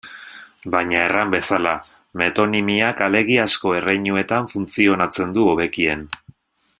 [0.75, 1.73] Baina, erran bezala,
[2.23, 6.07] metonimiak alegiazko erreinuetan funtzionatzen du hobekien.